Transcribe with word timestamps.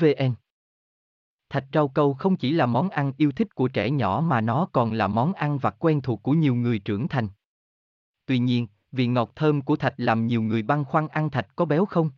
vn 0.00 0.34
Thạch 1.48 1.64
rau 1.72 1.88
câu 1.88 2.14
không 2.14 2.36
chỉ 2.36 2.52
là 2.52 2.66
món 2.66 2.90
ăn 2.90 3.12
yêu 3.16 3.32
thích 3.32 3.54
của 3.54 3.68
trẻ 3.68 3.90
nhỏ 3.90 4.22
mà 4.26 4.40
nó 4.40 4.68
còn 4.72 4.92
là 4.92 5.06
món 5.06 5.32
ăn 5.32 5.58
vặt 5.58 5.76
quen 5.78 6.00
thuộc 6.00 6.22
của 6.22 6.32
nhiều 6.32 6.54
người 6.54 6.78
trưởng 6.78 7.08
thành. 7.08 7.28
Tuy 8.26 8.38
nhiên, 8.38 8.66
vị 8.92 9.06
ngọt 9.06 9.32
thơm 9.36 9.60
của 9.60 9.76
thạch 9.76 9.94
làm 9.96 10.26
nhiều 10.26 10.42
người 10.42 10.62
băn 10.62 10.84
khoăn 10.84 11.08
ăn 11.08 11.30
thạch 11.30 11.56
có 11.56 11.64
béo 11.64 11.84
không? 11.84 12.10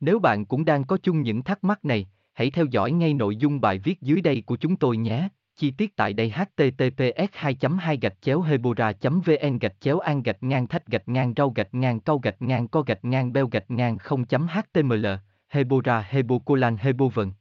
Nếu 0.00 0.18
bạn 0.18 0.46
cũng 0.46 0.64
đang 0.64 0.84
có 0.84 0.98
chung 1.02 1.22
những 1.22 1.42
thắc 1.42 1.64
mắc 1.64 1.84
này, 1.84 2.08
hãy 2.32 2.50
theo 2.50 2.64
dõi 2.64 2.92
ngay 2.92 3.14
nội 3.14 3.36
dung 3.36 3.60
bài 3.60 3.78
viết 3.78 4.00
dưới 4.00 4.20
đây 4.20 4.42
của 4.46 4.56
chúng 4.56 4.76
tôi 4.76 4.96
nhé. 4.96 5.28
Chi 5.60 5.70
tiết 5.70 5.96
tại 5.96 6.12
đây 6.12 6.30
https 6.30 7.28
2 7.32 7.56
2 7.80 7.98
gạch 8.02 8.14
chéo 8.20 8.40
hebora 8.40 8.92
vn 9.02 9.58
gạch 9.58 9.80
chéo 9.80 9.98
an 9.98 10.22
gạch 10.22 10.42
ngang 10.42 10.66
thách 10.66 10.86
gạch 10.86 11.08
ngang 11.08 11.34
rau 11.36 11.50
gạch 11.50 11.74
ngang 11.74 12.00
câu 12.00 12.18
gạch 12.18 12.42
ngang 12.42 12.68
co 12.68 12.82
gạch 12.82 13.04
ngang 13.04 13.32
beo 13.32 13.46
gạch 13.46 13.70
ngang 13.70 13.96
0.html 13.96 15.06
hebora 15.48 16.06
hebocolan 16.08 16.76
hebovn 16.76 17.32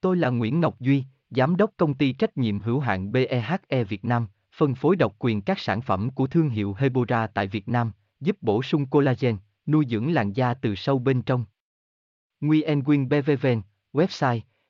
Tôi 0.00 0.16
là 0.16 0.30
Nguyễn 0.30 0.60
Ngọc 0.60 0.80
Duy, 0.80 1.04
Giám 1.30 1.56
đốc 1.56 1.70
công 1.76 1.94
ty 1.94 2.12
trách 2.12 2.36
nhiệm 2.36 2.60
hữu 2.60 2.80
hạn 2.80 3.12
BEHE 3.12 3.84
Việt 3.88 4.04
Nam, 4.04 4.26
phân 4.52 4.74
phối 4.74 4.96
độc 4.96 5.14
quyền 5.18 5.42
các 5.42 5.58
sản 5.58 5.80
phẩm 5.80 6.10
của 6.10 6.26
thương 6.26 6.48
hiệu 6.48 6.74
Hebora 6.78 7.26
tại 7.26 7.46
Việt 7.46 7.68
Nam, 7.68 7.92
giúp 8.20 8.36
bổ 8.40 8.62
sung 8.62 8.86
collagen, 8.86 9.36
nuôi 9.66 9.86
dưỡng 9.88 10.12
làn 10.12 10.32
da 10.32 10.54
từ 10.54 10.74
sâu 10.74 10.98
bên 10.98 11.22
trong. 11.22 11.44
Nguyen 12.40 12.82
Nguyen 12.82 13.08
BVVN, 13.08 13.62
website 13.92 14.40